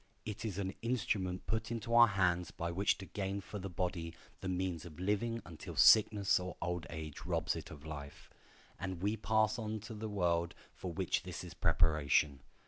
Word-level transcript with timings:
It 0.25 0.43
is 0.43 0.57
an 0.57 0.73
instrument 0.81 1.45
put 1.45 1.69
into 1.69 1.93
our 1.93 2.07
hands 2.07 2.49
by 2.49 2.71
which 2.71 2.97
to 2.97 3.05
gain 3.05 3.39
for 3.39 3.59
the 3.59 3.69
body 3.69 4.15
the 4.39 4.49
means 4.49 4.83
of 4.83 4.99
living 4.99 5.43
until 5.45 5.75
sickness 5.75 6.39
or 6.39 6.57
old 6.59 6.87
age 6.89 7.21
robs 7.23 7.55
it 7.55 7.69
of 7.69 7.85
life, 7.85 8.31
and 8.79 9.03
we 9.03 9.15
pass 9.15 9.59
on 9.59 9.79
to 9.81 9.93
the 9.93 10.09
world 10.09 10.55
for 10.73 10.91
which 10.91 11.21
this 11.21 11.43
is 11.43 11.53
a 11.53 11.57
preparation. 11.57 12.39